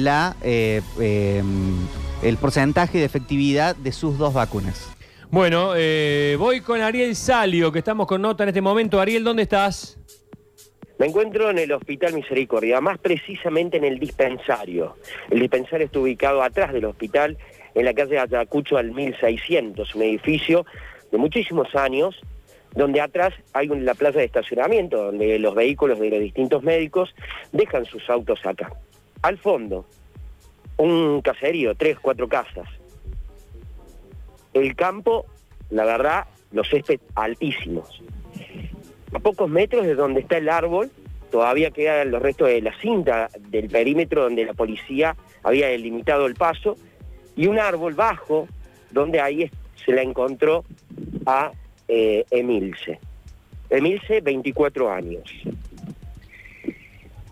[0.00, 1.42] la, eh, eh,
[2.22, 4.94] el porcentaje de efectividad de sus dos vacunas.
[5.28, 9.00] Bueno, eh, voy con Ariel Salio, que estamos con nota en este momento.
[9.00, 9.98] Ariel, ¿dónde estás?
[11.00, 14.94] Me encuentro en el Hospital Misericordia, más precisamente en el dispensario.
[15.30, 17.36] El dispensario está ubicado atrás del hospital,
[17.74, 20.64] en la calle Ayacucho al 1600, un edificio
[21.10, 22.20] de muchísimos años,
[22.72, 27.12] donde atrás hay una plaza de estacionamiento, donde los vehículos de los distintos médicos
[27.50, 28.70] dejan sus autos acá.
[29.22, 29.84] Al fondo,
[30.76, 32.68] un caserío, tres, cuatro casas.
[34.54, 35.26] El campo,
[35.70, 38.02] la verdad, los césped altísimos.
[39.12, 40.90] A pocos metros de donde está el árbol,
[41.30, 46.34] todavía quedan los restos de la cinta del perímetro donde la policía había delimitado el
[46.34, 46.76] paso,
[47.36, 48.48] y un árbol bajo,
[48.90, 49.50] donde ahí
[49.84, 50.64] se la encontró
[51.26, 51.52] a
[51.86, 52.98] eh, Emilce.
[53.70, 55.30] Emilce, 24 años.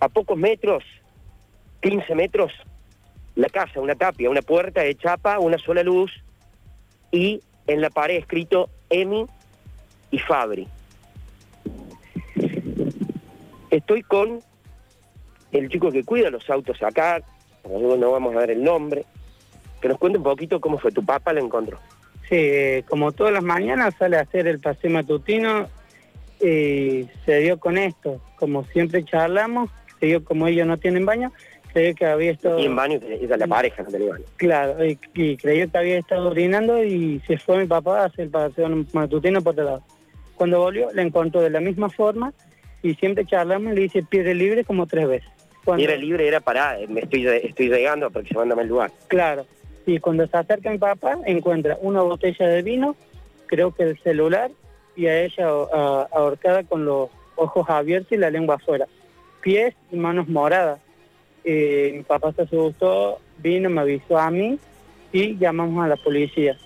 [0.00, 0.82] A pocos metros
[1.82, 2.52] 15 metros,
[3.34, 6.10] la casa, una tapia, una puerta de chapa, una sola luz
[7.10, 9.26] y en la pared escrito Emi
[10.10, 10.66] y Fabri.
[13.70, 14.40] Estoy con
[15.52, 17.22] el chico que cuida los autos acá,
[17.64, 19.04] no vamos a ver el nombre,
[19.80, 21.78] que nos cuente un poquito cómo fue tu papá, la encontró.
[22.28, 25.68] Sí, eh, como todas las mañanas sale a hacer el paseo matutino
[26.40, 31.32] y se dio con esto, como siempre charlamos, se dio como ellos no tienen baño,
[31.72, 32.58] creyó que había estado...
[32.58, 34.24] Y en baño, es la pareja, no tenía baño.
[34.36, 38.26] Claro, y, y, creyó que había estado orinando y se fue mi papá a hacer
[38.26, 39.82] el paseo matutino por otro lado.
[40.34, 42.32] Cuando volvió, le encontró de la misma forma
[42.82, 45.30] y siempre charlamos y le dice piedra libre como tres veces.
[45.64, 45.84] Cuando...
[45.84, 48.90] Piedra libre era para, me estoy, estoy llegando aproximándome al lugar.
[49.08, 49.46] Claro,
[49.86, 52.96] y cuando se acerca mi papá, encuentra una botella de vino,
[53.46, 54.50] creo que el celular,
[54.96, 58.86] y a ella a, ahorcada con los ojos abiertos y la lengua afuera.
[59.40, 60.80] Pies y manos moradas
[61.44, 64.58] eh, mi papá se asustó, vino, me avisó a mí
[65.12, 66.56] y llamamos a la policía.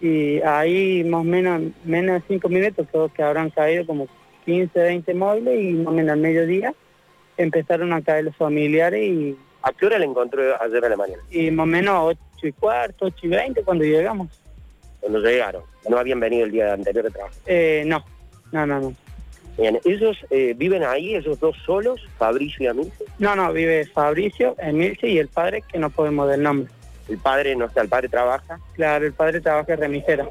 [0.00, 4.06] Y ahí más o menos, menos de cinco minutos, creo que habrán caído como
[4.44, 6.74] 15, 20 móviles y más o menos al mediodía
[7.36, 9.36] empezaron a caer los familiares y...
[9.62, 11.22] ¿A qué hora le encontró ayer a la mañana?
[11.30, 14.28] Y más o menos 8 y cuarto, 8 y 20 cuando llegamos.
[15.00, 17.34] Cuando llegaron, ¿no habían venido el día anterior de trabajo?
[17.46, 18.04] Eh, no,
[18.52, 18.94] no, no, no.
[19.58, 23.04] Bien, ¿ellos eh, viven ahí, esos dos solos, Fabricio y Emilce?
[23.18, 26.70] No, no, vive Fabricio, Emilce y el padre, que no podemos dar nombre.
[27.08, 28.60] ¿El padre no está, el padre trabaja?
[28.74, 30.28] Claro, el padre trabaja en remisera.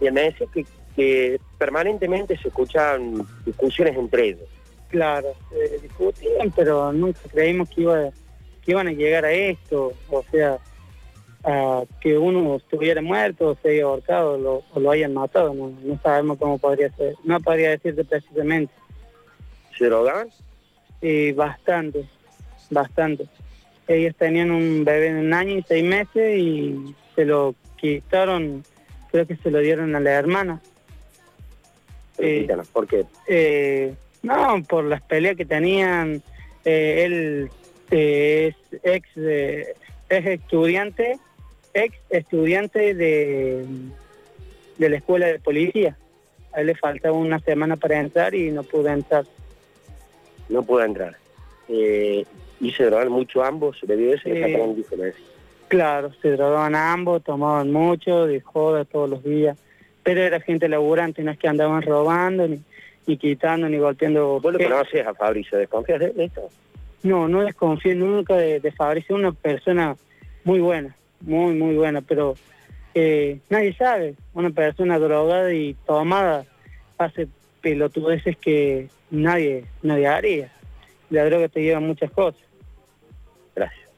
[0.00, 0.66] Y me decía que,
[0.96, 4.48] que, permanentemente se escuchan discusiones entre ellos.
[4.88, 8.10] Claro, se discutían, pero nunca creímos que, iba,
[8.64, 10.58] que iban a llegar a esto, o sea,
[11.44, 15.72] a que uno estuviera muerto, o se haya ahorcado lo, o lo hayan matado, no,
[15.82, 18.72] no, sabemos cómo podría ser, no podría decirte precisamente.
[19.76, 20.28] ¿Se drogaban?
[21.00, 22.06] Sí, bastante,
[22.70, 23.26] bastante.
[23.88, 28.62] Ellos tenían un bebé de un año y seis meses y se lo quitaron,
[29.10, 30.60] creo que se lo dieron a la hermana.
[32.18, 33.04] Eh, ¿Por qué?
[33.26, 36.22] Eh, no, por las peleas que tenían.
[36.64, 37.50] Eh, él
[37.90, 38.54] es
[38.84, 41.18] ex es estudiante
[41.74, 43.64] ex estudiante de,
[44.78, 45.96] de la escuela de policía.
[46.52, 49.24] A él le faltaba una semana para entrar y no pudo entrar.
[50.48, 51.16] No pudo entrar.
[51.68, 52.24] Eh,
[52.60, 54.28] ¿Y se drogaban mucho ambos debido a eso?
[54.28, 55.14] Eh,
[55.68, 59.56] claro, se drogaban ambos, tomaban mucho, de joda todos los días.
[60.02, 62.60] Pero era gente laburante, no es que andaban robando, ni,
[63.06, 64.40] ni quitando, ni golpeando.
[64.40, 65.58] ¿Vos lo conoces a Fabricio?
[65.58, 66.50] ¿Desconfías de esto?
[67.02, 69.96] No, no desconfío nunca de, de Fabricio, una persona
[70.44, 70.94] muy buena
[71.24, 72.34] muy, muy buena, pero
[72.94, 74.14] eh, nadie sabe.
[74.34, 76.44] Una persona drogada y tomada
[76.98, 77.28] hace
[77.60, 80.52] pelotudeces que nadie, nadie haría.
[81.10, 82.40] La droga te lleva muchas cosas.
[83.54, 83.88] Gracias.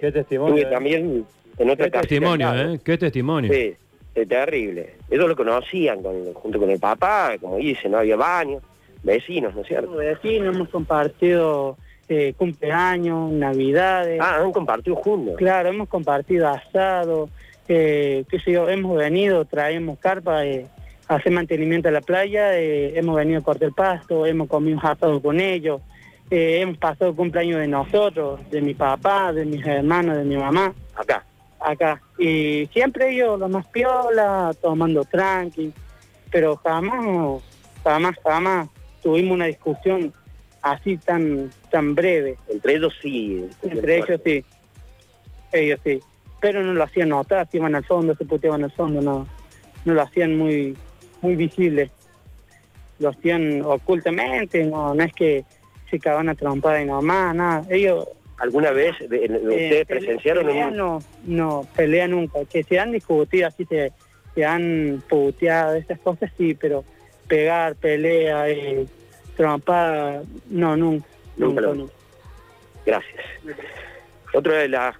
[0.00, 0.68] Qué testimonio.
[0.68, 1.26] también
[1.58, 2.80] en otra Qué testimonio, ¿eh?
[2.84, 3.52] Qué testimonio.
[3.52, 3.74] Sí,
[4.14, 4.94] es terrible.
[5.10, 8.60] Ellos lo conocían con, junto con el papá, como dice, no había baño,
[9.02, 9.92] vecinos, ¿no es cierto?
[9.92, 11.76] Vecinos, hemos compartido
[12.08, 14.20] eh, cumpleaños, navidades.
[14.20, 15.36] Ah, han compartido juntos.
[15.36, 17.28] Claro, hemos compartido asado,
[17.68, 20.66] eh, qué sé yo, hemos venido, traemos carpa, eh,
[21.08, 24.78] a hacer mantenimiento a la playa, eh, hemos venido a cortar el pasto, hemos comido
[24.82, 25.80] asado con ellos,
[26.30, 30.74] eh, hemos pasado cumpleaños de nosotros, de mi papá, de mis hermanos, de mi mamá.
[30.94, 31.24] Acá.
[31.60, 32.00] Acá.
[32.18, 35.72] Y siempre ellos, los más piola, tomando tranqui,
[36.30, 37.42] pero jamás,
[37.82, 38.68] jamás, jamás
[39.02, 40.12] tuvimos una discusión
[40.62, 42.36] así tan, tan breve.
[42.48, 43.46] Entre ellos sí.
[43.62, 44.44] Entre ellos sí.
[45.52, 46.00] Ellos sí.
[46.40, 49.26] Pero no lo hacían notar, se iban al fondo, se puteaban al fondo, no,
[49.84, 50.76] no lo hacían muy,
[51.20, 51.90] muy visible.
[52.98, 55.44] Lo hacían ocultamente, no, es que
[55.90, 57.64] se cagaban a trompada y nomás, nada.
[57.70, 58.06] Ellos
[58.38, 60.70] ¿Alguna vez eh, ustedes presenciaron pelea.
[60.70, 62.44] No, no, pelea nunca.
[62.44, 63.92] Que se han discutido, así se,
[64.34, 66.84] se han puteado, esas cosas sí, pero
[67.26, 68.86] pegar, pelea, eh,
[69.38, 70.20] Trompa,
[70.50, 71.06] no, nunca.
[71.36, 71.92] Nunca, nunca,
[72.84, 73.24] Gracias.
[74.34, 74.98] Otra de las